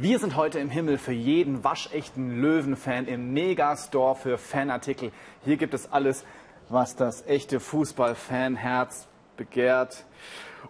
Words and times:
Wir 0.00 0.20
sind 0.20 0.36
heute 0.36 0.60
im 0.60 0.70
Himmel 0.70 0.96
für 0.96 1.10
jeden 1.10 1.64
waschechten 1.64 2.40
Löwen-Fan 2.40 3.06
im 3.06 3.32
Megastore 3.32 4.14
für 4.14 4.38
Fanartikel. 4.38 5.10
Hier 5.44 5.56
gibt 5.56 5.74
es 5.74 5.90
alles, 5.90 6.24
was 6.68 6.94
das 6.94 7.26
echte 7.26 7.58
Fußball-Fan-Herz 7.58 9.08
begehrt. 9.36 10.04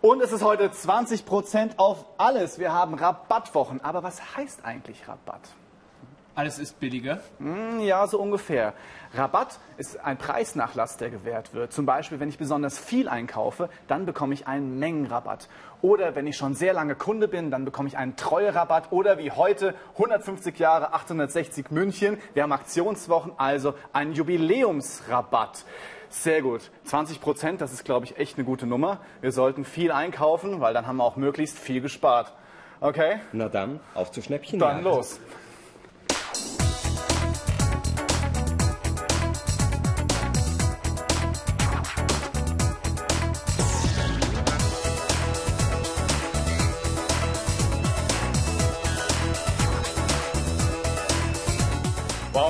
Und 0.01 0.23
es 0.23 0.33
ist 0.33 0.43
heute 0.43 0.71
20% 0.71 1.77
auf 1.77 2.07
alles. 2.17 2.59
Wir 2.59 2.73
haben 2.73 2.95
Rabattwochen. 2.95 3.85
Aber 3.85 4.03
was 4.03 4.35
heißt 4.35 4.65
eigentlich 4.65 5.07
Rabatt? 5.07 5.43
Alles 6.39 6.61
ist 6.61 6.79
billiger. 6.79 7.19
Hm, 7.41 7.81
Ja, 7.81 8.07
so 8.07 8.21
ungefähr. 8.21 8.73
Rabatt 9.13 9.59
ist 9.77 9.99
ein 9.99 10.19
Preisnachlass, 10.19 10.97
der 10.97 11.11
gewährt 11.11 11.53
wird. 11.53 11.73
Zum 11.73 11.85
Beispiel, 11.85 12.21
wenn 12.21 12.29
ich 12.29 12.39
besonders 12.39 12.79
viel 12.79 13.09
einkaufe, 13.09 13.69
dann 13.89 14.07
bekomme 14.07 14.35
ich 14.35 14.47
einen 14.47 14.79
Mengenrabatt. 14.79 15.49
Oder 15.83 16.15
wenn 16.15 16.29
ich 16.29 16.37
schon 16.37 16.55
sehr 16.55 16.75
lange 16.75 16.95
Kunde 16.95 17.27
bin, 17.27 17.51
dann 17.51 17.65
bekomme 17.65 17.89
ich 17.89 17.97
einen 17.99 18.15
Treuerabatt. 18.15 18.93
Oder 18.93 19.19
wie 19.19 19.33
heute, 19.33 19.75
150 19.95 20.57
Jahre, 20.61 20.93
860 20.95 21.73
München. 21.73 22.19
Wir 22.35 22.45
haben 22.45 22.53
Aktionswochen, 22.53 23.33
also 23.37 23.75
einen 23.93 24.13
Jubiläumsrabatt. 24.13 25.65
Sehr 26.09 26.41
gut. 26.43 26.71
20 26.85 27.21
Prozent, 27.21 27.61
das 27.61 27.73
ist, 27.73 27.85
glaube 27.85 28.07
ich, 28.07 28.17
echt 28.17 28.37
eine 28.39 28.45
gute 28.45 28.69
Nummer. 28.69 29.01
Wir 29.23 29.33
sollten 29.33 29.65
viel 29.65 29.91
einkaufen, 29.91 30.61
weil 30.61 30.73
dann 30.73 30.87
haben 30.87 30.99
wir 30.99 31.05
auch 31.05 31.17
möglichst 31.17 31.59
viel 31.59 31.81
gespart. 31.81 32.33
Okay? 32.81 33.17
Na 33.33 33.49
dann, 33.49 33.81
auf 33.95 34.13
zu 34.13 34.23
Schnäppchen. 34.23 34.61
Dann 34.61 34.85
los. 34.85 35.19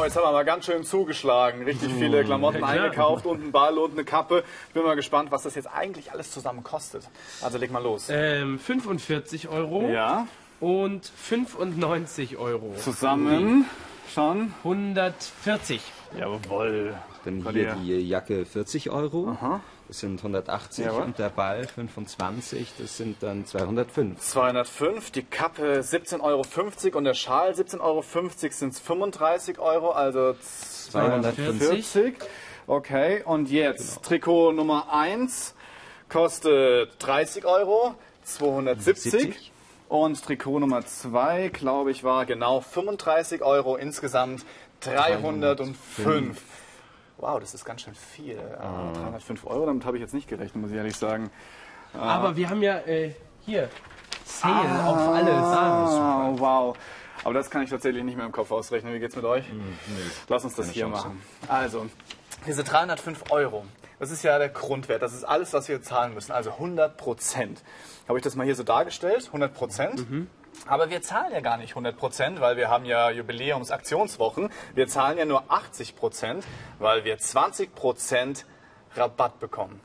Jetzt 0.09 0.17
haben 0.17 0.25
wir 0.25 0.33
mal 0.33 0.45
ganz 0.45 0.65
schön 0.65 0.85
zugeschlagen. 0.85 1.65
Richtig 1.65 1.93
viele 1.93 2.25
Klamotten 2.25 2.61
ja, 2.61 2.67
eingekauft 2.67 3.27
und 3.27 3.43
einen 3.43 3.53
Ball 3.53 3.77
und 3.77 3.93
eine 3.93 4.05
Kappe. 4.05 4.43
Ich 4.69 4.75
bin 4.75 4.83
mal 4.83 4.97
gespannt, 4.97 5.31
was 5.31 5.43
das 5.43 5.55
jetzt 5.55 5.67
eigentlich 5.67 6.13
alles 6.13 6.31
zusammen 6.31 6.65
kostet. 6.65 7.03
Also 7.43 7.59
leg 7.59 7.71
mal 7.71 7.83
los. 7.83 8.07
Ähm, 8.11 8.59
45 8.59 9.49
Euro 9.49 9.91
Ja, 9.91 10.27
und 10.61 11.05
95 11.05 12.39
Euro. 12.39 12.75
zusammen 12.77 13.67
schon. 14.15 14.55
140. 14.65 15.83
Jawohl. 16.19 16.95
Dann 17.29 17.53
hier 17.53 17.75
die 17.75 18.09
Jacke 18.09 18.45
40 18.45 18.91
Euro. 18.91 19.29
Aha. 19.29 19.61
Das 19.89 20.01
sind 20.01 20.19
180 20.19 20.85
Jawohl. 20.85 21.03
und 21.03 21.19
der 21.19 21.31
Ball 21.31 21.67
25, 21.67 22.75
das 22.79 22.99
sind 22.99 23.23
dann 23.23 23.47
205. 23.47 24.21
205, 24.21 25.11
die 25.13 25.23
Kappe 25.23 25.81
17,50 25.81 26.21
Euro 26.23 26.99
und 26.99 27.05
der 27.05 27.15
Schal 27.15 27.53
17,50 27.53 27.81
Euro 27.81 28.03
sind 28.51 28.75
es 28.75 28.81
35 28.81 29.59
Euro, 29.59 29.93
also 29.93 30.35
240. 30.91 32.17
Okay, 32.67 33.23
und 33.25 33.51
jetzt 33.51 34.03
Trikot 34.03 34.53
Nummer 34.53 34.93
1 34.93 35.55
kostet 36.11 36.91
30 36.99 37.47
Euro, 37.47 37.95
270. 38.25 39.13
70. 39.13 39.53
Und 39.89 40.23
Trikot 40.23 40.61
Nummer 40.61 40.85
2, 40.85 41.49
glaube 41.49 41.93
ich, 41.93 42.05
war 42.05 42.27
genau 42.27 42.61
35 42.61 43.41
Euro, 43.41 43.77
insgesamt 43.77 44.45
305. 44.81 46.39
Wow, 47.19 47.41
das 47.41 47.53
ist 47.53 47.65
ganz 47.65 47.83
schön 47.83 47.95
viel. 47.95 48.39
Ah, 48.61 48.93
305 48.95 49.45
Euro, 49.47 49.67
damit 49.67 49.85
habe 49.85 49.97
ich 49.97 50.01
jetzt 50.01 50.15
nicht 50.15 50.29
gerechnet, 50.29 50.57
muss 50.63 50.71
ich 50.71 50.77
ehrlich 50.77 50.97
sagen. 50.97 51.31
Aber 51.93 52.37
wir 52.37 52.49
haben 52.49 52.63
ja 52.63 52.79
äh, 52.81 53.13
hier 53.45 53.69
Sale 54.25 54.85
auf 54.85 55.09
alles. 55.09 55.29
Ah, 55.35 56.33
wow. 56.37 56.77
Aber 57.25 57.35
das 57.35 57.51
kann 57.51 57.63
ich 57.63 57.71
tatsächlich 57.71 58.05
nicht 58.05 58.17
mehr 58.17 58.27
im 58.27 58.31
Kopf 58.33 58.53
ausrechnen. 58.53 58.95
Wie 58.95 59.01
geht's 59.01 59.17
mit 59.17 59.25
euch? 59.25 59.45
Lass 60.29 60.45
uns 60.45 60.55
das 60.55 60.67
Keine 60.67 60.75
hier 60.75 60.85
Chance. 60.85 61.09
machen. 61.09 61.23
Also, 61.49 61.87
diese 62.47 62.63
305 62.63 63.31
Euro, 63.31 63.65
das 63.99 64.13
ist 64.13 64.23
ja 64.23 64.39
der 64.39 64.51
Grundwert. 64.51 65.03
Das 65.03 65.13
ist 65.13 65.25
alles, 65.25 65.53
was 65.53 65.69
wir 65.69 65.83
zahlen 65.83 66.15
müssen. 66.15 66.31
Also 66.31 66.51
100 66.53 66.97
Prozent. 66.97 67.63
Habe 68.07 68.19
ich 68.19 68.23
das 68.23 68.37
mal 68.37 68.45
hier 68.45 68.55
so 68.55 68.63
dargestellt? 68.63 69.27
100 69.27 69.53
Prozent. 69.53 70.07
Aber 70.67 70.91
wir 70.91 71.01
zahlen 71.03 71.33
ja 71.33 71.41
gar 71.41 71.57
nicht 71.57 71.71
100 71.71 71.97
Prozent, 71.97 72.41
weil 72.41 72.57
wir 72.57 72.69
haben 72.69 72.85
ja 72.85 73.11
Jubiläumsaktionswochen. 73.11 74.51
Wir 74.75 74.89
zahlen 74.89 75.19
ja 75.19 75.25
nur 75.25 75.51
80 75.51 75.97
Prozent, 75.97 76.45
weil 76.79 77.05
wir 77.05 77.19
20 77.19 77.75
Prozent 77.75 78.47
Rabatt 78.95 79.39
bekommen. 79.39 79.81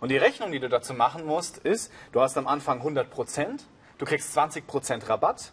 Und 0.00 0.10
die 0.10 0.16
Rechnung, 0.16 0.52
die 0.52 0.60
du 0.60 0.68
dazu 0.68 0.94
machen 0.94 1.26
musst, 1.26 1.58
ist, 1.58 1.92
du 2.12 2.20
hast 2.20 2.38
am 2.38 2.46
Anfang 2.46 2.78
100 2.78 3.10
Prozent, 3.10 3.64
du 3.98 4.04
kriegst 4.04 4.32
20 4.32 4.66
Prozent 4.66 5.08
Rabatt 5.08 5.52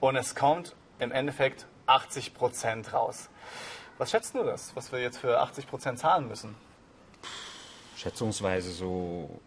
und 0.00 0.16
es 0.16 0.34
kommt 0.34 0.74
im 0.98 1.12
Endeffekt 1.12 1.66
80 1.86 2.34
Prozent 2.34 2.92
raus. 2.92 3.28
Was 3.98 4.10
schätzt 4.10 4.34
du 4.34 4.44
das, 4.44 4.76
was 4.76 4.92
wir 4.92 5.00
jetzt 5.00 5.18
für 5.18 5.40
80 5.40 5.66
Prozent 5.66 5.98
zahlen 5.98 6.28
müssen? 6.28 6.54
Schätzungsweise 7.96 8.70
so, 8.70 9.40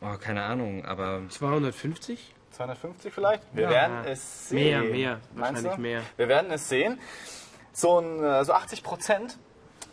oh, 0.00 0.16
keine 0.20 0.44
Ahnung, 0.44 0.84
aber 0.84 1.22
250? 1.28 2.34
250 2.54 3.12
vielleicht? 3.12 3.42
Wir 3.52 3.64
Ja. 3.64 3.70
werden 3.70 4.04
es 4.06 4.48
sehen. 4.48 4.80
Mehr, 4.82 4.90
mehr, 4.90 5.10
Meinst 5.34 5.64
wahrscheinlich 5.64 5.74
du? 5.74 5.80
mehr. 5.80 6.02
Wir 6.16 6.28
werden 6.28 6.50
es 6.50 6.68
sehen. 6.68 7.00
So, 7.72 7.98
ein, 8.00 8.22
äh, 8.22 8.44
so 8.44 8.52
80 8.52 8.82
Prozent. 8.82 9.38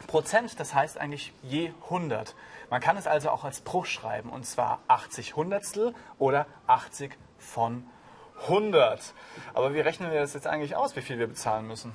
Prozent, 0.07 0.59
das 0.59 0.73
heißt 0.73 0.97
eigentlich 0.97 1.33
je 1.41 1.71
100. 1.89 2.35
Man 2.69 2.81
kann 2.81 2.97
es 2.97 3.07
also 3.07 3.29
auch 3.29 3.44
als 3.44 3.61
Bruch 3.61 3.85
schreiben 3.85 4.29
und 4.29 4.45
zwar 4.45 4.79
80 4.88 5.35
Hundertstel 5.35 5.94
oder 6.19 6.45
80 6.67 7.17
von 7.38 7.85
100. 8.47 9.13
Aber 9.53 9.73
wie 9.73 9.79
rechnen 9.79 10.11
wir 10.11 10.19
das 10.19 10.33
jetzt 10.33 10.47
eigentlich 10.47 10.75
aus, 10.75 10.95
wie 10.95 11.01
viel 11.01 11.19
wir 11.19 11.27
bezahlen 11.27 11.67
müssen? 11.67 11.94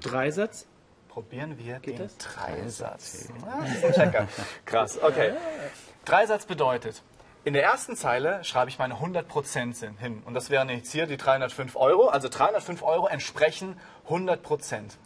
Dreisatz? 0.00 0.66
Probieren 1.08 1.58
wir 1.58 1.78
den 1.80 1.98
das? 1.98 2.16
Dreisatz. 2.18 3.28
Ah, 3.46 3.58
das 3.60 3.74
ist 3.74 3.84
ein 3.84 3.92
Checker. 4.12 4.28
Krass, 4.64 5.02
okay. 5.02 5.32
Dreisatz 6.04 6.46
bedeutet, 6.46 7.02
in 7.46 7.52
der 7.52 7.62
ersten 7.62 7.94
Zeile 7.94 8.42
schreibe 8.42 8.70
ich 8.70 8.80
meine 8.80 8.94
100% 8.94 9.72
sind 9.72 10.00
hin. 10.00 10.20
Und 10.26 10.34
das 10.34 10.50
wären 10.50 10.68
jetzt 10.68 10.90
hier 10.90 11.06
die 11.06 11.16
305 11.16 11.76
Euro. 11.76 12.08
Also 12.08 12.28
305 12.28 12.82
Euro 12.82 13.06
entsprechen 13.06 13.78
100%. 14.08 14.96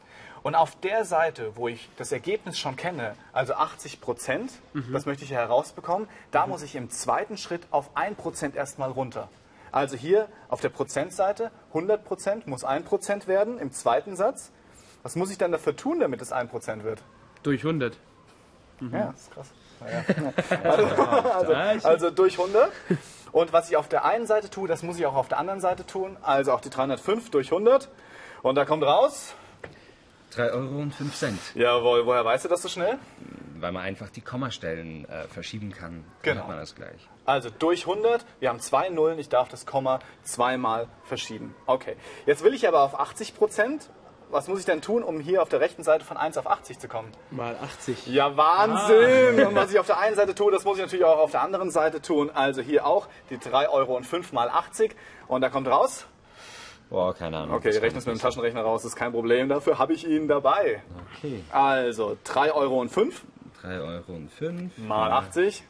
Und 0.42 0.54
auf 0.54 0.74
der 0.80 1.04
Seite, 1.04 1.52
wo 1.56 1.68
ich 1.68 1.90
das 1.98 2.12
Ergebnis 2.12 2.58
schon 2.58 2.76
kenne, 2.76 3.14
also 3.34 3.52
80 3.52 4.00
Prozent, 4.00 4.52
das 4.90 5.04
möchte 5.04 5.22
ich 5.22 5.28
ja 5.30 5.36
herausbekommen, 5.36 6.08
da 6.30 6.46
muss 6.46 6.62
ich 6.62 6.76
im 6.76 6.88
zweiten 6.88 7.36
Schritt 7.36 7.60
auf 7.70 7.94
1 7.94 8.16
Prozent 8.16 8.56
erstmal 8.56 8.90
runter. 8.90 9.28
Also 9.70 9.98
hier 9.98 10.26
auf 10.48 10.62
der 10.62 10.70
Prozentseite 10.70 11.50
100 11.74 12.02
Prozent 12.06 12.46
muss 12.46 12.64
1 12.64 12.86
Prozent 12.86 13.28
werden 13.28 13.58
im 13.58 13.70
zweiten 13.70 14.16
Satz. 14.16 14.50
Was 15.02 15.14
muss 15.14 15.30
ich 15.30 15.36
dann 15.36 15.52
dafür 15.52 15.76
tun, 15.76 16.00
damit 16.00 16.22
es 16.22 16.32
1 16.32 16.50
Prozent 16.50 16.84
wird? 16.84 17.02
Durch 17.42 17.60
100. 17.60 17.98
Ja, 18.80 19.12
das 19.12 19.20
ist 19.20 19.30
krass. 19.30 19.50
Naja. 19.80 20.04
also, 21.74 21.88
also 21.88 22.10
durch 22.10 22.38
100. 22.38 22.70
Und 23.32 23.52
was 23.52 23.70
ich 23.70 23.76
auf 23.76 23.88
der 23.88 24.04
einen 24.04 24.26
Seite 24.26 24.50
tue, 24.50 24.66
das 24.68 24.82
muss 24.82 24.98
ich 24.98 25.06
auch 25.06 25.14
auf 25.14 25.28
der 25.28 25.38
anderen 25.38 25.60
Seite 25.60 25.86
tun. 25.86 26.16
Also 26.22 26.52
auch 26.52 26.60
die 26.60 26.70
305 26.70 27.30
durch 27.30 27.52
100. 27.52 27.88
Und 28.42 28.54
da 28.56 28.64
kommt 28.64 28.82
raus. 28.84 29.34
3 30.34 30.50
Euro 30.52 30.78
und 30.78 30.94
5 30.94 31.16
Cent, 31.16 31.38
Jawohl, 31.56 32.06
woher 32.06 32.24
weißt 32.24 32.44
du 32.44 32.48
das 32.48 32.62
so 32.62 32.68
schnell? 32.68 32.98
weil 33.56 33.72
man 33.72 33.82
einfach 33.82 34.08
die 34.08 34.22
Kommastellen 34.22 35.04
äh, 35.10 35.28
verschieben 35.28 35.72
kann. 35.72 36.02
Dann 36.22 36.22
Genau. 36.22 36.40
hat 36.40 36.48
man 36.48 36.56
das 36.56 36.74
gleich. 36.74 37.08
Also 37.26 37.50
durch 37.50 37.86
100, 37.86 38.24
wir 38.38 38.48
haben 38.48 38.58
zwei 38.60 38.88
Nullen, 38.88 39.18
ich 39.18 39.28
darf 39.28 39.50
das 39.50 39.66
Komma 39.66 39.98
zweimal 40.22 40.86
verschieben. 41.04 41.54
Okay, 41.66 41.94
jetzt 42.24 42.42
will 42.42 42.54
ich 42.54 42.66
aber 42.66 42.80
auf 42.80 42.98
80 42.98 43.34
Prozent. 43.36 43.90
Was 44.30 44.46
muss 44.46 44.60
ich 44.60 44.64
denn 44.64 44.80
tun, 44.80 45.02
um 45.02 45.18
hier 45.18 45.42
auf 45.42 45.48
der 45.48 45.60
rechten 45.60 45.82
Seite 45.82 46.04
von 46.04 46.16
1 46.16 46.38
auf 46.38 46.46
80 46.46 46.78
zu 46.78 46.86
kommen? 46.86 47.10
Mal 47.30 47.56
80. 47.62 48.06
Ja, 48.06 48.36
Wahnsinn! 48.36 49.44
Und 49.44 49.56
was 49.56 49.72
ich 49.72 49.78
auf 49.78 49.86
der 49.86 49.98
einen 49.98 50.14
Seite 50.14 50.36
tue, 50.36 50.52
das 50.52 50.64
muss 50.64 50.76
ich 50.76 50.82
natürlich 50.84 51.04
auch 51.04 51.18
auf 51.18 51.32
der 51.32 51.42
anderen 51.42 51.70
Seite 51.72 52.00
tun. 52.00 52.30
Also 52.32 52.62
hier 52.62 52.86
auch 52.86 53.08
die 53.30 53.38
3 53.38 53.68
Euro 53.68 53.96
und 53.96 54.06
5 54.06 54.32
mal 54.32 54.48
80. 54.48 54.94
Und 55.26 55.40
da 55.40 55.48
kommt 55.48 55.66
raus. 55.66 56.06
Boah, 56.90 57.12
keine 57.14 57.38
Ahnung. 57.38 57.56
Okay, 57.56 57.70
rechnet 57.70 58.02
ich 58.02 58.06
mit 58.06 58.16
dem 58.16 58.20
Taschenrechner 58.20 58.62
raus, 58.62 58.82
das 58.82 58.92
ist 58.92 58.96
kein 58.96 59.12
Problem. 59.12 59.48
Dafür 59.48 59.78
habe 59.78 59.92
ich 59.94 60.06
ihn 60.06 60.28
dabei. 60.28 60.82
Okay, 61.18 61.42
Also 61.50 62.16
3 62.24 62.52
Euro 62.52 62.80
und 62.80 62.88
5 62.88 63.22
3 63.62 63.80
Euro 63.80 64.12
und 64.12 64.30
5 64.30 64.78
mal 64.78 65.10
80. 65.12 65.64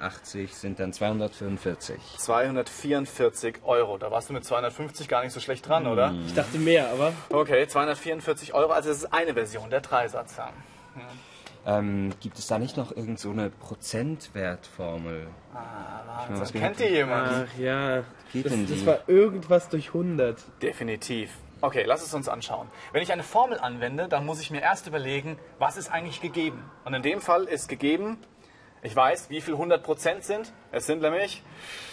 80 0.00 0.54
sind 0.54 0.80
dann 0.80 0.92
245. 0.92 2.00
244 2.18 3.58
Euro. 3.64 3.98
Da 3.98 4.10
warst 4.10 4.28
du 4.28 4.32
mit 4.32 4.44
250 4.44 5.08
gar 5.08 5.22
nicht 5.22 5.32
so 5.32 5.40
schlecht 5.40 5.68
dran, 5.68 5.86
oder? 5.86 6.14
Ich 6.26 6.34
dachte 6.34 6.58
mehr, 6.58 6.90
aber 6.90 7.12
Okay, 7.30 7.66
244 7.66 8.54
Euro. 8.54 8.72
Also 8.72 8.88
das 8.90 8.98
ist 8.98 9.12
eine 9.12 9.34
Version 9.34 9.70
der 9.70 9.80
Dreisatz. 9.80 10.36
Ja. 10.36 10.50
Ähm, 11.66 12.12
gibt 12.20 12.38
es 12.38 12.46
da 12.46 12.58
nicht 12.58 12.76
noch 12.76 12.94
irgend 12.94 13.18
so 13.18 13.30
eine 13.30 13.50
Prozentwertformel? 13.50 15.28
Das 16.28 16.52
kennt 16.52 16.80
ihr 16.80 16.90
jemand? 16.90 17.46
ach 17.48 17.58
ja. 17.58 18.02
Geht 18.32 18.46
Das, 18.46 18.52
denn 18.52 18.66
das 18.68 18.84
war 18.84 18.98
irgendwas 19.08 19.68
durch 19.68 19.88
100. 19.88 20.42
Definitiv. 20.60 21.30
Okay, 21.60 21.84
lass 21.86 22.04
es 22.04 22.12
uns 22.12 22.28
anschauen. 22.28 22.68
Wenn 22.92 23.02
ich 23.02 23.10
eine 23.12 23.22
Formel 23.22 23.58
anwende, 23.58 24.08
dann 24.08 24.26
muss 24.26 24.40
ich 24.40 24.50
mir 24.50 24.60
erst 24.60 24.86
überlegen, 24.86 25.38
was 25.58 25.78
ist 25.78 25.90
eigentlich 25.90 26.20
gegeben. 26.20 26.62
Und 26.84 26.92
in 26.92 27.02
dem 27.02 27.22
Fall 27.22 27.44
ist 27.44 27.68
gegeben 27.68 28.18
Ich 28.84 28.94
weiß, 28.94 29.30
wie 29.30 29.40
viel 29.40 29.54
100% 29.54 30.20
sind. 30.20 30.52
Es 30.70 30.86
sind 30.86 31.00
nämlich 31.00 31.42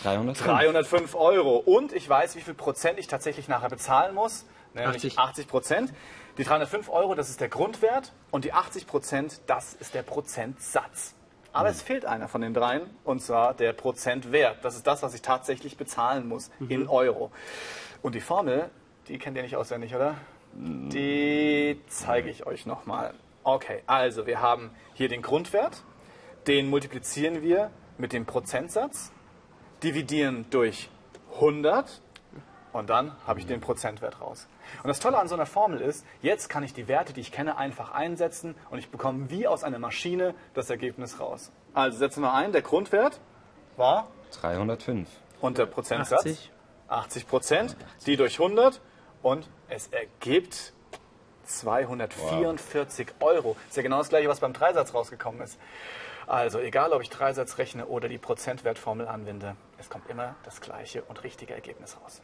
305. 0.03 0.45
305 0.45 1.15
Euro. 1.15 1.55
Und 1.55 1.93
ich 1.93 2.07
weiß, 2.07 2.35
wie 2.35 2.41
viel 2.41 2.53
Prozent 2.53 2.99
ich 2.99 3.07
tatsächlich 3.07 3.47
nachher 3.47 3.69
bezahlen 3.69 4.13
muss. 4.13 4.45
Nämlich 4.73 4.95
80. 4.95 5.17
80 5.17 5.47
Prozent. 5.47 5.93
Die 6.38 6.43
305 6.43 6.89
Euro, 6.89 7.15
das 7.15 7.29
ist 7.29 7.39
der 7.39 7.47
Grundwert. 7.47 8.11
Und 8.29 8.43
die 8.43 8.51
80 8.51 8.88
Prozent, 8.88 9.39
das 9.47 9.73
ist 9.73 9.93
der 9.93 10.03
Prozentsatz. 10.03 11.15
Aber 11.53 11.69
es 11.69 11.81
fehlt 11.81 12.05
einer 12.05 12.27
von 12.27 12.41
den 12.41 12.53
dreien, 12.53 12.83
und 13.05 13.21
zwar 13.21 13.53
der 13.53 13.71
Prozentwert. 13.71 14.63
Das 14.63 14.75
ist 14.75 14.85
das, 14.85 15.01
was 15.01 15.13
ich 15.13 15.21
tatsächlich 15.21 15.77
bezahlen 15.77 16.27
muss 16.27 16.51
in 16.67 16.89
Euro. 16.89 17.31
Und 18.01 18.15
die 18.15 18.21
Formel, 18.21 18.69
die 19.07 19.17
kennt 19.17 19.38
ihr 19.38 19.43
nicht 19.43 19.55
auswendig, 19.55 19.95
oder? 19.95 20.15
Die 20.53 21.79
zeige 21.88 22.29
ich 22.29 22.45
euch 22.45 22.65
nochmal. 22.65 23.13
Okay, 23.43 23.81
also 23.88 24.27
wir 24.27 24.41
haben 24.41 24.71
hier 24.93 25.09
den 25.09 25.21
Grundwert, 25.21 25.83
den 26.47 26.69
multiplizieren 26.69 27.41
wir 27.41 27.71
mit 27.97 28.13
dem 28.13 28.25
Prozentsatz, 28.25 29.11
dividieren 29.83 30.45
durch 30.49 30.89
100 31.35 32.01
und 32.73 32.89
dann 32.89 33.15
habe 33.27 33.39
ich 33.39 33.45
den 33.45 33.61
Prozentwert 33.61 34.21
raus. 34.21 34.47
Und 34.83 34.88
das 34.88 34.99
Tolle 34.99 35.17
an 35.17 35.27
so 35.27 35.35
einer 35.35 35.45
Formel 35.45 35.81
ist, 35.81 36.05
jetzt 36.21 36.49
kann 36.49 36.63
ich 36.63 36.73
die 36.73 36.88
Werte, 36.88 37.13
die 37.13 37.21
ich 37.21 37.31
kenne, 37.31 37.57
einfach 37.57 37.91
einsetzen 37.91 38.55
und 38.69 38.79
ich 38.79 38.89
bekomme 38.89 39.29
wie 39.29 39.47
aus 39.47 39.63
einer 39.63 39.79
Maschine 39.79 40.33
das 40.53 40.69
Ergebnis 40.69 41.19
raus. 41.19 41.51
Also 41.73 41.97
setzen 41.97 42.21
wir 42.21 42.33
ein, 42.33 42.51
der 42.51 42.61
Grundwert 42.61 43.19
war 43.77 44.07
305. 44.39 45.09
und 45.41 45.57
der 45.57 45.65
Prozentsatz 45.65 46.19
80. 46.19 46.51
80 46.88 47.27
Prozent, 47.27 47.77
die 48.05 48.17
durch 48.17 48.39
100 48.39 48.81
und 49.21 49.49
es 49.69 49.88
ergibt 49.88 50.73
244 51.45 53.07
Euro. 53.19 53.55
Ist 53.67 53.77
ja 53.77 53.83
genau 53.83 53.99
das 53.99 54.09
gleiche, 54.09 54.27
was 54.27 54.39
beim 54.39 54.53
Dreisatz 54.53 54.93
rausgekommen 54.93 55.41
ist. 55.41 55.57
Also 56.31 56.59
egal, 56.59 56.93
ob 56.93 57.01
ich 57.01 57.09
Dreisatz 57.09 57.57
rechne 57.57 57.87
oder 57.87 58.07
die 58.07 58.17
Prozentwertformel 58.17 59.05
anwende, 59.05 59.57
es 59.77 59.89
kommt 59.89 60.09
immer 60.09 60.35
das 60.45 60.61
gleiche 60.61 61.01
und 61.01 61.25
richtige 61.25 61.53
Ergebnis 61.53 61.97
raus. 62.01 62.21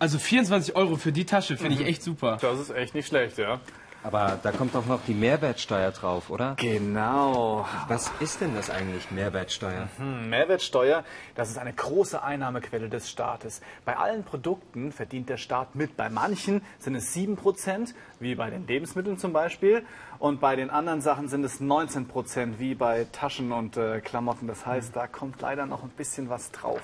Also 0.00 0.18
24 0.18 0.74
Euro 0.74 0.96
für 0.96 1.12
die 1.12 1.24
Tasche 1.24 1.56
finde 1.56 1.80
ich 1.80 1.86
echt 1.86 2.02
super. 2.02 2.38
Das 2.40 2.58
ist 2.58 2.70
echt 2.70 2.96
nicht 2.96 3.06
schlecht, 3.06 3.38
ja. 3.38 3.60
Aber 4.04 4.38
da 4.42 4.52
kommt 4.52 4.74
doch 4.74 4.84
noch 4.84 5.00
die 5.06 5.14
Mehrwertsteuer 5.14 5.90
drauf, 5.90 6.28
oder? 6.28 6.56
Genau. 6.58 7.66
Was 7.88 8.12
ist 8.20 8.42
denn 8.42 8.54
das 8.54 8.68
eigentlich, 8.68 9.10
Mehrwertsteuer? 9.10 9.88
Hm, 9.96 10.28
Mehrwertsteuer, 10.28 11.04
das 11.34 11.48
ist 11.48 11.56
eine 11.56 11.72
große 11.72 12.22
Einnahmequelle 12.22 12.90
des 12.90 13.08
Staates. 13.10 13.62
Bei 13.86 13.96
allen 13.96 14.22
Produkten 14.22 14.92
verdient 14.92 15.30
der 15.30 15.38
Staat 15.38 15.74
mit. 15.74 15.96
Bei 15.96 16.10
manchen 16.10 16.60
sind 16.78 16.94
es 16.96 17.16
7%, 17.16 17.94
wie 18.20 18.34
bei 18.34 18.50
den 18.50 18.66
Lebensmitteln 18.66 19.16
zum 19.16 19.32
Beispiel. 19.32 19.86
Und 20.18 20.38
bei 20.38 20.54
den 20.54 20.68
anderen 20.68 21.00
Sachen 21.00 21.28
sind 21.28 21.42
es 21.42 21.62
19%, 21.62 22.58
wie 22.58 22.74
bei 22.74 23.06
Taschen 23.10 23.52
und 23.52 23.78
äh, 23.78 24.02
Klamotten. 24.02 24.46
Das 24.46 24.66
heißt, 24.66 24.94
da 24.94 25.06
kommt 25.06 25.40
leider 25.40 25.64
noch 25.64 25.82
ein 25.82 25.88
bisschen 25.88 26.28
was 26.28 26.50
drauf. 26.50 26.82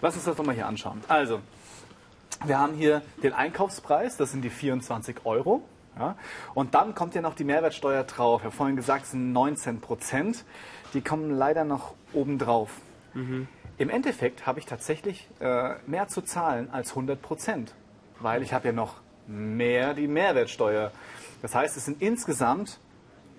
Lass 0.00 0.14
uns 0.14 0.24
das 0.24 0.36
doch 0.36 0.46
mal 0.46 0.54
hier 0.54 0.66
anschauen. 0.66 1.04
Also, 1.08 1.40
wir 2.46 2.58
haben 2.58 2.72
hier 2.74 3.02
den 3.22 3.34
Einkaufspreis, 3.34 4.16
das 4.16 4.32
sind 4.32 4.42
die 4.42 4.50
24 4.50 5.26
Euro. 5.26 5.62
Ja? 5.98 6.16
Und 6.54 6.74
dann 6.74 6.94
kommt 6.94 7.14
ja 7.14 7.20
noch 7.20 7.34
die 7.34 7.44
Mehrwertsteuer 7.44 8.04
drauf. 8.04 8.40
Ich 8.40 8.44
habe 8.46 8.54
vorhin 8.54 8.76
gesagt, 8.76 9.04
es 9.04 9.10
sind 9.12 9.32
19 9.32 9.80
Prozent. 9.80 10.44
Die 10.94 11.00
kommen 11.00 11.30
leider 11.30 11.64
noch 11.64 11.94
obendrauf. 12.12 12.70
Im 13.78 13.90
Endeffekt 13.90 14.46
habe 14.46 14.58
ich 14.58 14.66
tatsächlich 14.66 15.28
äh, 15.40 15.74
mehr 15.86 16.08
zu 16.08 16.22
zahlen 16.22 16.70
als 16.70 16.90
100 16.90 17.20
Prozent, 17.20 17.74
weil 18.20 18.42
ich 18.42 18.52
habe 18.52 18.68
ja 18.68 18.72
noch 18.72 18.94
mehr 19.26 19.94
die 19.94 20.08
Mehrwertsteuer. 20.08 20.92
Das 21.40 21.54
heißt, 21.54 21.76
es 21.76 21.84
sind 21.84 22.00
insgesamt 22.00 22.78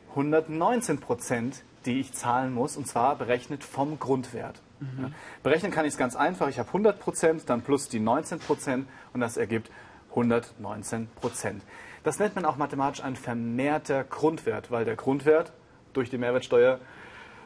119 0.10 1.00
Prozent, 1.00 1.64
die 1.86 2.00
ich 2.00 2.14
zahlen 2.14 2.54
muss, 2.54 2.78
und 2.78 2.88
zwar 2.88 3.16
berechnet 3.16 3.64
vom 3.64 4.00
Grundwert. 4.00 4.62
Ja. 5.02 5.12
Berechnen 5.44 5.72
kann 5.72 5.86
ich 5.86 5.94
es 5.94 5.98
ganz 5.98 6.16
einfach. 6.16 6.50
Ich 6.50 6.60
habe 6.60 6.68
100 6.68 7.00
Prozent, 7.00 7.50
dann 7.50 7.62
plus 7.62 7.88
die 7.88 8.00
19 8.00 8.40
Prozent 8.40 8.88
und 9.14 9.22
das 9.22 9.38
ergibt 9.38 9.72
119 10.10 11.08
Prozent. 11.16 11.64
Das 12.04 12.20
nennt 12.20 12.36
man 12.36 12.46
auch 12.46 12.58
mathematisch 12.58 13.04
ein 13.04 13.16
vermehrter 13.16 14.04
Grundwert, 14.04 14.72
weil 14.72 14.86
der 14.86 14.96
Grundwert 14.96 15.54
durch 15.94 16.10
die 16.10 16.18
Mehrwertsteuer 16.18 16.80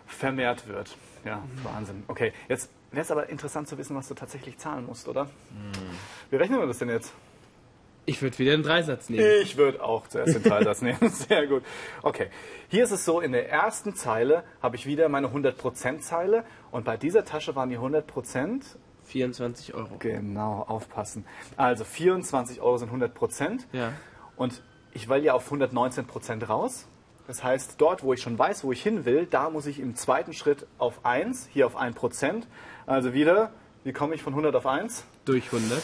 vermehrt 0.06 0.68
wird. 0.68 0.98
Ja, 1.25 1.44
Wahnsinn. 1.63 2.04
Okay, 2.07 2.33
jetzt 2.48 2.69
wäre 2.92 3.04
es 3.04 3.12
aber 3.12 3.30
interessant 3.30 3.68
zu 3.68 3.77
wissen, 3.77 3.95
was 3.95 4.07
du 4.07 4.13
tatsächlich 4.13 4.57
zahlen 4.57 4.86
musst, 4.86 5.07
oder? 5.07 5.30
Wie 6.30 6.38
rechnen 6.38 6.59
wir 6.59 6.68
das 6.68 6.80
denn 6.80 6.89
jetzt? 6.89 7.13
Ich 8.06 8.21
würde 8.21 8.39
wieder 8.39 8.54
einen 8.54 8.63
Dreisatz 8.63 9.09
nehmen. 9.09 9.25
Ich 9.42 9.57
würde 9.57 9.83
auch 9.83 10.07
zuerst 10.07 10.33
den 10.33 10.44
Teilsatz 10.44 10.81
nehmen. 10.81 11.09
Sehr 11.09 11.45
gut. 11.45 11.62
Okay. 12.01 12.30
Hier 12.69 12.86
ist 12.86 12.92
es 12.92 13.04
so, 13.04 13.19
in 13.19 13.33
der 13.33 13.50
ersten 13.50 13.95
Zeile 13.95 14.44
habe 14.62 14.77
ich 14.77 14.86
wieder 14.86 15.09
meine 15.09 15.27
100% 15.27 16.00
Zeile 16.00 16.45
und 16.71 16.86
bei 16.86 16.95
dieser 16.95 17.25
Tasche 17.25 17.56
waren 17.56 17.69
die 17.69 17.77
100%. 17.77 18.62
24 19.07 19.74
Euro. 19.74 19.95
Genau, 20.00 20.65
aufpassen. 20.68 21.25
Also 21.56 21.86
24 21.86 22.62
Euro 22.62 22.77
sind 22.77 22.92
100%. 22.92 23.62
Ja. 23.71 23.94
Und 24.37 24.61
ich 24.93 25.09
will 25.09 25.23
ja 25.23 25.33
auf 25.33 25.51
119% 25.51 26.45
raus. 26.45 26.87
Das 27.27 27.43
heißt, 27.43 27.75
dort, 27.79 28.03
wo 28.03 28.13
ich 28.13 28.21
schon 28.21 28.39
weiß, 28.39 28.63
wo 28.63 28.71
ich 28.71 28.81
hin 28.81 29.03
will, 29.03 29.25
da 29.25 29.49
muss 29.49 29.65
ich 29.65 29.79
im 29.79 29.95
zweiten 29.95 30.33
Schritt 30.33 30.65
auf 30.77 31.05
1, 31.05 31.49
hier 31.51 31.65
auf 31.65 31.77
1%. 31.77 32.43
Also 32.85 33.13
wieder, 33.13 33.51
wie 33.83 33.91
komme 33.91 34.15
ich 34.15 34.23
von 34.23 34.31
100 34.31 34.55
auf 34.55 34.65
1? 34.65 35.03
Durch 35.25 35.51
100. 35.51 35.83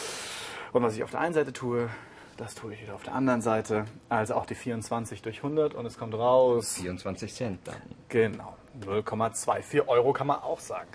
Und 0.72 0.82
was 0.82 0.96
ich 0.96 1.04
auf 1.04 1.10
der 1.10 1.20
einen 1.20 1.34
Seite 1.34 1.52
tue, 1.52 1.90
das 2.38 2.54
tue 2.54 2.72
ich 2.72 2.80
wieder 2.80 2.94
auf 2.94 3.02
der 3.02 3.14
anderen 3.14 3.42
Seite. 3.42 3.84
Also 4.08 4.34
auch 4.34 4.46
die 4.46 4.54
24 4.54 5.20
durch 5.20 5.38
100 5.38 5.74
und 5.74 5.84
es 5.84 5.98
kommt 5.98 6.14
raus. 6.14 6.78
24 6.80 7.34
Cent 7.34 7.60
dann. 7.64 7.76
Genau. 8.08 8.56
0,24 8.80 9.86
Euro 9.86 10.12
kann 10.12 10.26
man 10.26 10.42
auch 10.42 10.58
sagen. 10.58 10.88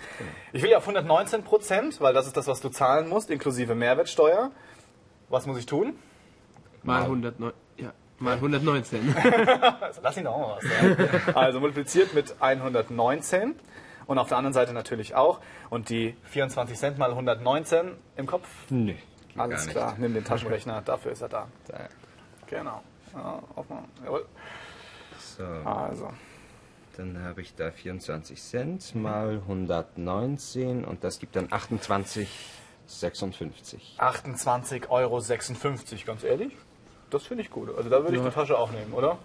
Ich 0.51 0.63
will 0.63 0.71
ja 0.71 0.79
auf 0.79 0.83
119 0.83 1.43
Prozent, 1.43 2.01
weil 2.01 2.13
das 2.13 2.27
ist 2.27 2.35
das, 2.35 2.47
was 2.47 2.59
du 2.59 2.69
zahlen 2.69 3.07
musst, 3.07 3.29
inklusive 3.29 3.73
Mehrwertsteuer. 3.73 4.51
Was 5.29 5.45
muss 5.45 5.57
ich 5.57 5.65
tun? 5.65 5.93
Mal 6.83 7.03
109. 7.03 7.53
Ja. 7.77 7.93
Mal 8.19 8.35
119. 8.35 9.15
Also 9.81 10.01
lass 10.03 10.17
ihn 10.17 10.25
doch 10.25 10.37
mal 10.37 10.57
was 10.57 10.65
sagen. 10.65 11.35
Also 11.35 11.59
multipliziert 11.59 12.13
mit 12.13 12.35
119 12.41 13.55
und 14.07 14.17
auf 14.17 14.27
der 14.27 14.37
anderen 14.37 14.53
Seite 14.53 14.73
natürlich 14.73 15.15
auch. 15.15 15.39
Und 15.69 15.89
die 15.89 16.15
24 16.23 16.77
Cent 16.77 16.97
mal 16.97 17.11
119 17.11 17.91
im 18.17 18.25
Kopf. 18.25 18.47
Nö. 18.69 18.93
Alles 19.37 19.67
klar, 19.67 19.95
nimm 19.97 20.13
den 20.13 20.25
Taschenrechner, 20.25 20.81
dafür 20.81 21.13
ist 21.13 21.21
er 21.21 21.29
da. 21.29 21.47
Genau. 22.47 22.83
Ja. 23.13 23.41
Jawohl. 24.03 24.25
So, 25.19 25.43
Also, 25.43 26.09
dann 26.97 27.21
habe 27.23 27.41
ich 27.41 27.55
da 27.55 27.71
24 27.71 28.41
Cent 28.41 28.95
mal 28.95 29.35
119 29.47 30.83
und 30.83 31.03
das 31.03 31.19
gibt 31.19 31.35
dann 31.35 31.47
28,56. 31.47 32.27
28,56 33.97 34.89
Euro, 34.89 35.21
ganz 36.05 36.23
ehrlich. 36.23 36.57
Das 37.09 37.23
finde 37.23 37.43
ich 37.43 37.49
gut. 37.49 37.69
Also 37.75 37.89
da 37.89 38.03
würde 38.03 38.15
ich 38.17 38.21
Ja. 38.23 38.29
die 38.29 38.35
Tasche 38.35 38.57
auch 38.57 38.71
nehmen, 38.71 38.93
oder? 38.93 39.17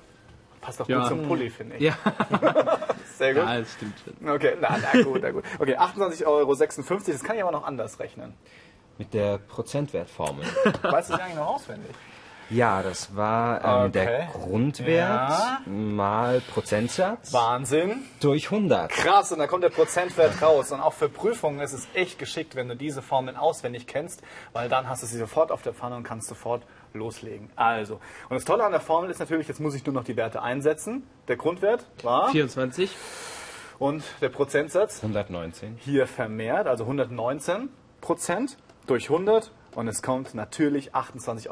Passt 0.60 0.80
doch 0.80 0.86
gut 0.86 0.94
Ja. 0.96 1.04
zum 1.08 1.26
Pulli, 1.28 1.50
finde 1.50 1.76
ich. 1.76 1.82
ja. 1.82 1.94
Sehr 3.18 3.34
gut. 3.34 3.44
ja, 3.44 3.58
das 3.60 3.72
stimmt 3.74 3.94
schon. 4.02 4.28
Okay, 4.28 4.56
na, 4.60 4.76
na 4.92 5.02
gut, 5.02 5.20
na 5.22 5.30
gut. 5.30 5.44
Okay, 5.58 5.76
28,56 5.76 6.26
Euro, 6.26 6.54
das 6.54 7.22
kann 7.22 7.36
ich 7.36 7.42
aber 7.42 7.52
noch 7.52 7.64
anders 7.66 8.00
rechnen. 8.00 8.34
Mit 8.98 9.12
der 9.12 9.38
Prozentwertformel. 9.38 10.44
Weißt 10.82 11.10
du 11.10 11.12
das 11.14 11.20
eigentlich 11.22 11.36
noch 11.36 11.48
auswendig? 11.54 11.90
ja, 12.50 12.82
das 12.82 13.16
war 13.16 13.64
ähm, 13.64 13.70
Okay. 13.88 13.90
der 13.92 14.28
Grundwert 14.32 15.30
Ja. 15.30 15.60
mal 15.66 16.40
Prozentsatz 16.52 17.32
Wahnsinn. 17.32 18.02
durch 18.20 18.50
100. 18.50 18.90
Krass, 18.90 19.32
und 19.32 19.38
da 19.38 19.46
kommt 19.46 19.64
der 19.64 19.70
Prozentwert 19.70 20.40
raus. 20.42 20.70
Und 20.72 20.80
auch 20.80 20.92
für 20.92 21.08
Prüfungen 21.08 21.60
ist 21.60 21.72
es 21.72 21.88
echt 21.94 22.18
geschickt, 22.18 22.54
wenn 22.54 22.68
du 22.68 22.76
diese 22.76 23.00
Formeln 23.02 23.36
auswendig 23.36 23.86
kennst, 23.86 24.22
weil 24.52 24.68
dann 24.68 24.88
hast 24.88 25.02
du 25.02 25.06
sie 25.06 25.18
sofort 25.18 25.50
auf 25.52 25.62
der 25.62 25.72
Pfanne 25.74 25.96
und 25.96 26.02
kannst 26.04 26.28
sofort 26.28 26.62
loslegen. 26.94 27.50
Also, 27.56 27.94
und 27.94 28.36
das 28.36 28.44
Tolle 28.44 28.64
an 28.64 28.70
der 28.70 28.80
Formel 28.80 29.10
ist 29.10 29.18
natürlich, 29.18 29.48
jetzt 29.48 29.60
muss 29.60 29.74
ich 29.74 29.84
nur 29.84 29.92
noch 29.92 30.04
die 30.04 30.16
Werte 30.16 30.42
einsetzen. 30.42 31.02
Der 31.28 31.36
Grundwert 31.36 31.86
war 32.02 32.30
24. 32.30 32.96
und 33.80 34.04
der 34.20 34.28
Prozentsatz 34.28 35.02
119. 35.02 35.76
hier 35.80 36.06
vermehrt, 36.06 36.68
also 36.68 36.84
119 36.84 37.68
Prozent 38.00 38.56
durch 38.86 39.10
100 39.10 39.50
und 39.74 39.88
es 39.88 40.02
kommt 40.02 40.34
natürlich 40.34 40.94
28,56 40.94 41.50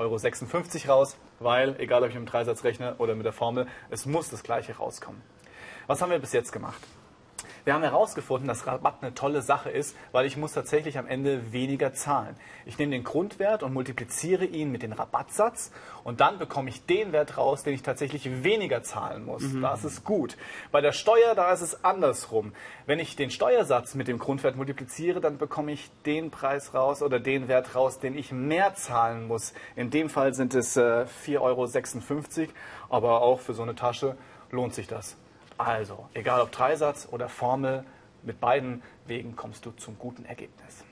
Euro 0.89 0.93
raus, 0.93 1.17
weil, 1.41 1.75
egal 1.81 2.03
ob 2.03 2.11
ich 2.11 2.15
mit 2.15 2.25
dem 2.25 2.31
Dreisatz 2.31 2.63
rechne 2.63 2.95
oder 2.99 3.17
mit 3.17 3.27
der 3.27 3.33
Formel, 3.33 3.67
es 3.91 4.07
muss 4.07 4.31
das 4.31 4.45
gleiche 4.45 4.77
rauskommen. 4.77 5.23
Was 5.89 6.01
haben 6.01 6.11
wir 6.11 6.21
bis 6.21 6.33
jetzt 6.33 6.53
gemacht? 6.53 6.81
Wir 7.65 7.75
haben 7.75 7.83
herausgefunden, 7.83 8.49
dass 8.49 8.67
Rabatt 8.67 8.97
eine 9.03 9.15
tolle 9.15 9.41
Sache 9.41 9.71
ist, 9.71 9.97
weil 10.11 10.27
ich 10.27 10.37
muss 10.37 10.53
tatsächlich 10.53 10.99
am 10.99 11.07
Ende 11.07 11.53
weniger 11.53 11.93
zahlen. 11.93 12.35
Ich 12.67 12.77
nehme 12.77 12.91
den 12.91 13.05
Grundwert 13.05 13.63
und 13.63 13.73
multipliziere 13.73 14.45
ihn 14.45 14.73
mit 14.73 14.83
dem 14.83 14.91
Rabattsatz 14.91 15.71
und 16.03 16.21
dann 16.21 16.39
bekomme 16.39 16.71
ich 16.71 16.87
den 16.87 17.13
Wert 17.13 17.39
raus, 17.39 17.63
den 17.63 17.75
ich 17.75 17.83
tatsächlich 17.83 18.43
weniger 18.43 18.83
zahlen 18.83 19.25
muss. 19.25 19.43
Mhm. 19.43 19.63
Das 19.63 19.85
ist 19.85 20.03
gut. 20.03 20.37
Bei 20.73 20.81
der 20.81 20.91
Steuer, 20.91 21.37
da 21.37 21.53
ist 21.53 21.61
es 21.61 21.85
andersrum. 21.85 22.53
Wenn 22.87 22.99
ich 22.99 23.15
den 23.15 23.31
Steuersatz 23.31 23.95
mit 23.95 24.09
dem 24.09 24.19
Grundwert 24.19 24.57
multipliziere, 24.57 25.21
dann 25.21 25.39
bekomme 25.39 25.71
ich 25.71 25.89
den 26.05 26.33
Preis 26.33 26.75
raus 26.75 27.01
oder 27.01 27.21
den 27.21 27.47
Wert 27.47 27.77
raus, 27.77 28.01
den 28.01 28.19
ich 28.19 28.33
mehr 28.33 28.75
zahlen 28.75 29.29
muss. 29.29 29.55
In 29.77 29.91
dem 29.91 30.09
Fall 30.09 30.35
sind 30.35 30.55
es 30.55 30.77
äh, 30.77 31.07
4,56 31.27 31.39
Euro, 31.39 32.51
aber 32.89 33.23
auch 33.23 33.39
für 33.39 33.55
so 33.55 33.63
eine 33.63 33.77
Tasche 33.77 34.17
lohnt 34.51 34.75
sich 34.75 34.89
das. 34.89 35.17
Also, 35.59 36.09
egal 36.15 36.41
ob 36.41 36.53
Dreisatz 36.53 37.09
oder 37.11 37.29
Formel, 37.29 37.85
mit 38.23 38.41
beiden 38.41 38.83
Wegen 39.07 39.37
kommst 39.37 39.67
du 39.67 39.73
zum 39.73 39.99
guten 39.99 40.25
Ergebnis. 40.25 40.85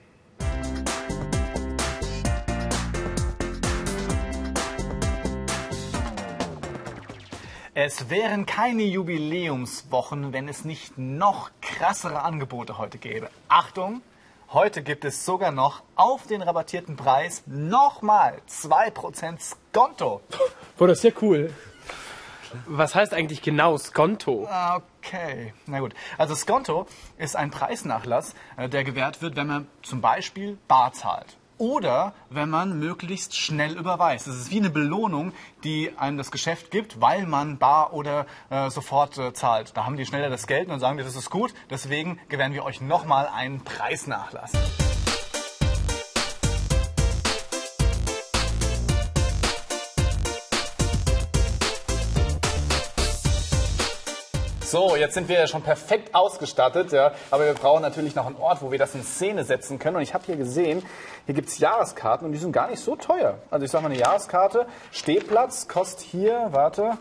Es 7.72 8.10
wären 8.10 8.46
keine 8.46 8.82
Jubiläumswochen, 8.82 10.32
wenn 10.32 10.48
es 10.48 10.64
nicht 10.64 10.98
noch 10.98 11.50
krassere 11.62 12.22
Angebote 12.22 12.78
heute 12.78 12.98
gäbe. 12.98 13.30
Achtung, 13.48 14.02
heute 14.52 14.82
gibt 14.82 15.04
es 15.04 15.24
sogar 15.24 15.52
noch 15.52 15.82
auf 15.94 16.26
den 16.26 16.42
rabattierten 16.42 16.96
Preis 16.96 17.42
nochmal 17.46 18.42
2% 18.50 19.38
Skonto. 19.40 20.20
Boah, 20.76 20.88
das 20.88 20.98
ist 20.98 21.04
ja 21.04 21.12
cool. 21.22 21.54
Was 22.66 22.94
heißt 22.94 23.14
eigentlich 23.14 23.42
genau 23.42 23.76
Skonto? 23.78 24.48
Okay, 25.02 25.54
na 25.66 25.80
gut. 25.80 25.94
Also 26.18 26.34
Skonto 26.34 26.86
ist 27.18 27.36
ein 27.36 27.50
Preisnachlass, 27.50 28.34
äh, 28.56 28.68
der 28.68 28.84
gewährt 28.84 29.22
wird, 29.22 29.36
wenn 29.36 29.46
man 29.46 29.66
zum 29.82 30.00
Beispiel 30.00 30.58
bar 30.68 30.92
zahlt. 30.92 31.36
Oder 31.58 32.14
wenn 32.30 32.48
man 32.48 32.78
möglichst 32.78 33.36
schnell 33.36 33.76
überweist. 33.76 34.26
Das 34.26 34.34
ist 34.34 34.50
wie 34.50 34.58
eine 34.58 34.70
Belohnung, 34.70 35.34
die 35.62 35.92
einem 35.98 36.16
das 36.16 36.30
Geschäft 36.30 36.70
gibt, 36.70 37.02
weil 37.02 37.26
man 37.26 37.58
bar 37.58 37.92
oder 37.92 38.24
äh, 38.48 38.70
sofort 38.70 39.18
äh, 39.18 39.34
zahlt. 39.34 39.76
Da 39.76 39.84
haben 39.84 39.98
die 39.98 40.06
schneller 40.06 40.30
das 40.30 40.46
Geld 40.46 40.70
und 40.70 40.80
sagen, 40.80 40.96
das 40.96 41.14
ist 41.14 41.28
gut, 41.28 41.52
deswegen 41.68 42.18
gewähren 42.30 42.54
wir 42.54 42.64
euch 42.64 42.80
nochmal 42.80 43.28
einen 43.28 43.62
Preisnachlass. 43.62 44.52
So, 54.70 54.94
jetzt 54.94 55.14
sind 55.14 55.28
wir 55.28 55.36
ja 55.36 55.48
schon 55.48 55.62
perfekt 55.62 56.14
ausgestattet, 56.14 56.92
ja, 56.92 57.10
aber 57.32 57.44
wir 57.44 57.54
brauchen 57.54 57.82
natürlich 57.82 58.14
noch 58.14 58.26
einen 58.26 58.36
Ort, 58.36 58.62
wo 58.62 58.70
wir 58.70 58.78
das 58.78 58.94
in 58.94 59.02
Szene 59.02 59.42
setzen 59.42 59.80
können. 59.80 59.96
Und 59.96 60.02
ich 60.02 60.14
habe 60.14 60.24
hier 60.26 60.36
gesehen, 60.36 60.84
hier 61.26 61.34
gibt 61.34 61.48
es 61.48 61.58
Jahreskarten 61.58 62.24
und 62.24 62.30
die 62.30 62.38
sind 62.38 62.52
gar 62.52 62.70
nicht 62.70 62.78
so 62.78 62.94
teuer. 62.94 63.38
Also 63.50 63.64
ich 63.64 63.72
sage 63.72 63.82
mal, 63.82 63.90
eine 63.90 63.98
Jahreskarte, 63.98 64.66
Stehplatz 64.92 65.66
kostet 65.66 66.06
hier, 66.06 66.50
warte, 66.52 66.92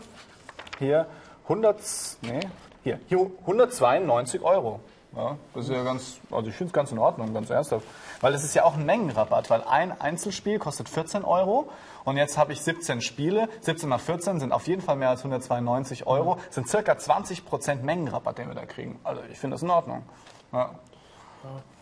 hier 0.80 1.06
100, 1.44 1.78
nee, 2.22 2.40
hier, 2.82 2.98
hier 3.08 3.30
192 3.42 4.42
Euro. 4.42 4.80
Ja, 5.16 5.36
das 5.54 5.64
ist 5.64 5.70
ja 5.72 5.82
ganz, 5.82 6.20
also 6.30 6.48
ich 6.48 6.54
finde 6.54 6.68
es 6.68 6.72
ganz 6.72 6.92
in 6.92 6.98
Ordnung, 6.98 7.34
ganz 7.34 7.50
ernsthaft. 7.50 7.84
Weil 8.20 8.32
es 8.34 8.44
ist 8.44 8.54
ja 8.54 8.64
auch 8.64 8.74
ein 8.74 8.86
Mengenrabatt, 8.86 9.50
weil 9.50 9.62
ein 9.64 9.98
Einzelspiel 10.00 10.60
kostet 10.60 10.88
14 10.88 11.24
Euro 11.24 11.68
und 12.04 12.16
jetzt 12.16 12.38
habe 12.38 12.52
ich 12.52 12.60
17 12.60 13.00
Spiele. 13.00 13.48
17 13.60 13.88
mal 13.88 13.98
14 13.98 14.38
sind 14.38 14.52
auf 14.52 14.68
jeden 14.68 14.82
Fall 14.82 14.96
mehr 14.96 15.08
als 15.08 15.20
192 15.20 16.06
Euro. 16.06 16.38
Das 16.46 16.54
sind 16.54 16.68
circa 16.68 16.96
20 16.96 17.44
Prozent 17.44 17.82
Mengenrabatt, 17.82 18.38
den 18.38 18.48
wir 18.48 18.54
da 18.54 18.66
kriegen. 18.66 19.00
Also 19.02 19.22
ich 19.32 19.38
finde 19.38 19.54
das 19.54 19.62
in 19.62 19.70
Ordnung. 19.70 20.04
Ja. 20.52 20.70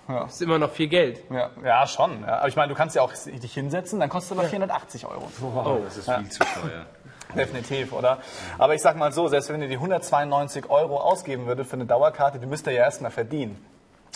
Ja. 0.08 0.20
Das 0.20 0.35
ist 0.37 0.42
immer 0.42 0.58
noch 0.58 0.70
viel 0.70 0.88
Geld. 0.88 1.23
Ja, 1.30 1.50
ja 1.62 1.87
schon. 1.87 2.23
Ja. 2.23 2.38
Aber 2.38 2.49
ich 2.49 2.56
meine, 2.56 2.70
du 2.70 2.75
kannst 2.75 2.97
ja 2.97 3.02
auch 3.02 3.12
dich 3.12 3.52
hinsetzen, 3.52 4.00
dann 4.00 4.08
kostet 4.08 4.32
es 4.32 4.38
aber 4.38 4.49
480 4.49 5.06
Euro. 5.06 5.30
Wow, 5.38 5.66
oh, 5.66 5.80
das 5.85 5.99
ist 5.99 6.11
viel 6.11 6.30
zu 6.30 6.38
teuer. 6.38 6.87
Definitiv, 7.35 7.92
oder? 7.92 8.18
Aber 8.56 8.75
ich 8.75 8.82
sag 8.82 8.97
mal 8.97 9.12
so, 9.12 9.28
selbst 9.28 9.50
wenn 9.50 9.61
ihr 9.61 9.68
die 9.68 9.75
192 9.75 10.70
Euro 10.70 10.99
ausgeben 11.00 11.47
würdet 11.47 11.66
für 11.66 11.75
eine 11.75 11.87
Dauerkarte, 11.87 12.38
die 12.38 12.47
müsst 12.47 12.66
ihr 12.66 12.73
ja 12.73 12.85
erstmal 12.85 13.11
verdienen. 13.11 13.64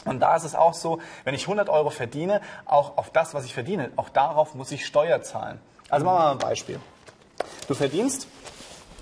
Und 0.04 0.20
da 0.20 0.34
ist 0.34 0.44
es 0.44 0.54
auch 0.54 0.74
so, 0.74 1.00
wenn 1.24 1.34
ich 1.34 1.42
100 1.42 1.68
Euro 1.68 1.90
verdiene, 1.90 2.40
auch 2.64 2.96
auf 2.96 3.10
das, 3.10 3.34
was 3.34 3.44
ich 3.44 3.54
verdiene, 3.54 3.92
auch 3.96 4.08
darauf 4.08 4.54
muss 4.54 4.72
ich 4.72 4.86
Steuer 4.86 5.22
zahlen. 5.22 5.60
Also 5.88 6.06
machen 6.06 6.16
wir 6.16 6.24
mal 6.24 6.32
ein 6.32 6.38
Beispiel. 6.38 6.80
Du 7.68 7.74
verdienst 7.74 8.26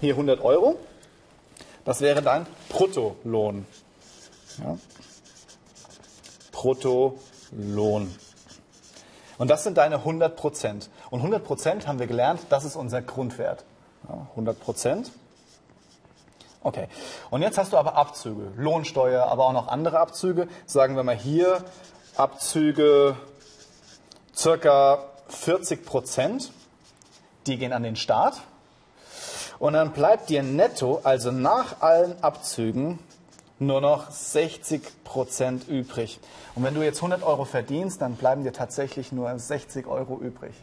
hier 0.01 0.15
100 0.15 0.41
Euro. 0.43 0.77
Das 1.85 2.01
wäre 2.01 2.21
dein 2.21 2.47
Bruttolohn. 2.69 3.67
Ja. 4.59 4.77
Bruttolohn. 6.53 8.15
Und 9.39 9.49
das 9.49 9.65
sind 9.65 9.79
deine 9.79 9.97
100 9.97 10.37
Prozent. 10.37 10.91
Und 11.09 11.21
100 11.21 11.43
Prozent 11.43 11.87
haben 11.87 11.99
wir 11.99 12.07
gelernt, 12.07 12.41
das 12.51 12.65
ist 12.65 12.77
unser 12.77 13.01
Grundwert. 13.01 13.65
Ja, 14.11 14.27
100 14.31 14.59
Prozent. 14.59 15.13
Okay. 16.63 16.89
Und 17.31 17.43
jetzt 17.43 17.59
hast 17.59 17.73
du 17.73 17.77
aber 17.77 17.95
Abzüge. 17.95 18.53
Lohnsteuer, 18.57 19.27
aber 19.27 19.47
auch 19.47 19.53
noch 19.53 19.69
andere 19.69 20.01
Abzüge. 20.01 20.49
Sagen 20.67 20.97
wir 20.97 21.05
mal 21.05 21.17
hier 21.17 21.65
Abzüge 22.17 23.17
circa 24.35 25.05
40 25.29 25.87
Prozent 25.87 26.51
die 27.47 27.59
gehen 27.59 27.73
an 27.73 27.83
den 27.83 27.97
Staat. 27.97 28.41
Und 29.59 29.75
dann 29.75 29.93
bleibt 29.93 30.31
dir 30.31 30.43
netto, 30.43 31.01
also 31.05 31.31
nach 31.31 31.81
allen 31.83 32.23
Abzügen, 32.23 32.99
nur 33.59 33.81
noch 33.81 34.11
60 34.11 35.05
Prozent 35.05 35.69
übrig. 35.69 36.19
Und 36.55 36.65
wenn 36.65 36.75
du 36.75 36.83
jetzt 36.83 36.99
100 36.99 37.23
Euro 37.23 37.45
verdienst, 37.45 38.01
dann 38.01 38.15
bleiben 38.15 38.43
dir 38.43 38.53
tatsächlich 38.53 39.13
nur 39.13 39.39
60 39.39 39.87
Euro 39.87 40.19
übrig. 40.19 40.55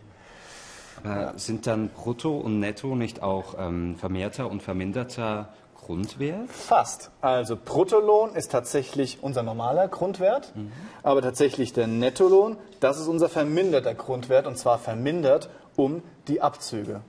Aber 1.04 1.34
sind 1.38 1.68
dann 1.68 1.90
Brutto 1.90 2.38
und 2.38 2.60
Netto 2.60 2.96
nicht 2.96 3.22
auch 3.22 3.56
ähm, 3.60 3.96
vermehrter 3.98 4.50
und 4.50 4.62
verminderter 4.64 5.50
Grundwert? 5.76 6.50
Fast. 6.50 7.12
Also 7.22 7.56
Bruttolohn 7.56 8.36
ist 8.36 8.52
tatsächlich 8.52 9.20
unser 9.22 9.44
normaler 9.44 9.88
Grundwert, 9.88 10.56
mhm. 10.56 10.72
aber 11.04 11.22
tatsächlich 11.22 11.72
der 11.74 11.88
Nettolohn, 11.88 12.58
das 12.80 13.00
ist 13.00 13.08
unser 13.08 13.30
verminderter 13.30 13.94
Grundwert 13.94 14.48
und 14.48 14.58
zwar 14.58 14.80
vermindert 14.80 15.50
um 15.76 16.02
die 16.28 16.42
Abzüge. 16.42 17.02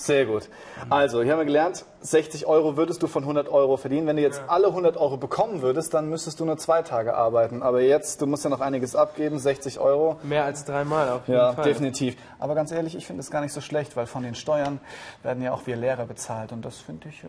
Sehr 0.00 0.24
gut. 0.24 0.48
Also, 0.88 1.22
hier 1.22 1.32
haben 1.32 1.40
wir 1.40 1.44
gelernt, 1.44 1.84
60 2.00 2.46
Euro 2.46 2.78
würdest 2.78 3.02
du 3.02 3.06
von 3.06 3.22
100 3.22 3.50
Euro 3.50 3.76
verdienen. 3.76 4.06
Wenn 4.06 4.16
du 4.16 4.22
jetzt 4.22 4.40
alle 4.48 4.68
100 4.68 4.96
Euro 4.96 5.18
bekommen 5.18 5.60
würdest, 5.60 5.92
dann 5.92 6.08
müsstest 6.08 6.40
du 6.40 6.46
nur 6.46 6.56
zwei 6.56 6.80
Tage 6.80 7.14
arbeiten. 7.14 7.62
Aber 7.62 7.82
jetzt, 7.82 8.22
du 8.22 8.26
musst 8.26 8.42
ja 8.42 8.48
noch 8.48 8.62
einiges 8.62 8.96
abgeben, 8.96 9.38
60 9.38 9.78
Euro. 9.78 10.18
Mehr 10.22 10.44
als 10.44 10.64
dreimal 10.64 11.10
auf 11.10 11.28
jeden 11.28 11.38
ja, 11.38 11.52
Fall. 11.52 11.66
Ja, 11.66 11.70
definitiv. 11.70 12.16
Aber 12.38 12.54
ganz 12.54 12.72
ehrlich, 12.72 12.96
ich 12.96 13.06
finde 13.06 13.20
es 13.20 13.30
gar 13.30 13.42
nicht 13.42 13.52
so 13.52 13.60
schlecht, 13.60 13.94
weil 13.94 14.06
von 14.06 14.22
den 14.22 14.34
Steuern 14.34 14.80
werden 15.22 15.42
ja 15.42 15.52
auch 15.52 15.66
wir 15.66 15.76
Lehrer 15.76 16.06
bezahlt. 16.06 16.52
Und 16.52 16.64
das 16.64 16.78
finde 16.78 17.10
ich 17.10 17.22
äh, 17.22 17.26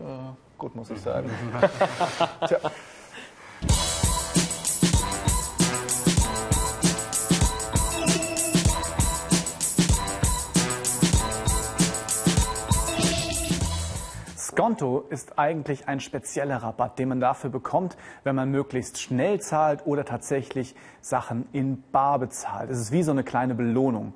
gut, 0.56 0.74
muss 0.74 0.88
ich 0.88 1.00
sagen. 1.02 1.30
Tja. 2.48 2.58
Skonto 14.62 15.00
ist 15.10 15.40
eigentlich 15.40 15.88
ein 15.88 15.98
spezieller 15.98 16.58
Rabatt, 16.58 16.96
den 16.96 17.08
man 17.08 17.18
dafür 17.18 17.50
bekommt, 17.50 17.96
wenn 18.22 18.36
man 18.36 18.48
möglichst 18.48 19.00
schnell 19.00 19.40
zahlt 19.40 19.84
oder 19.88 20.04
tatsächlich 20.04 20.76
Sachen 21.00 21.48
in 21.50 21.82
Bar 21.90 22.20
bezahlt. 22.20 22.70
Es 22.70 22.78
ist 22.78 22.92
wie 22.92 23.02
so 23.02 23.10
eine 23.10 23.24
kleine 23.24 23.56
Belohnung. 23.56 24.14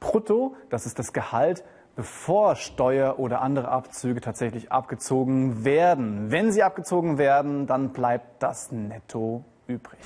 Brutto, 0.00 0.56
das 0.70 0.86
ist 0.86 0.98
das 0.98 1.12
Gehalt, 1.12 1.62
bevor 1.94 2.56
Steuer 2.56 3.18
oder 3.18 3.42
andere 3.42 3.68
Abzüge 3.68 4.22
tatsächlich 4.22 4.72
abgezogen 4.72 5.62
werden. 5.66 6.30
Wenn 6.30 6.52
sie 6.52 6.62
abgezogen 6.62 7.18
werden, 7.18 7.66
dann 7.66 7.90
bleibt 7.90 8.42
das 8.42 8.72
Netto 8.72 9.44
übrig. 9.66 10.00